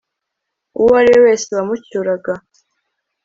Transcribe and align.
uwo 0.79 0.91
ari 0.99 1.09
we 1.13 1.19
wese 1.25 1.47
wamucyuraga 1.57 2.33